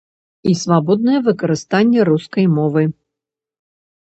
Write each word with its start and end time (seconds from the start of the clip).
І 0.51 0.53
свабоднае 0.61 1.19
выкарыстанне 1.27 2.01
рускай 2.11 2.45
мовы. 2.57 2.83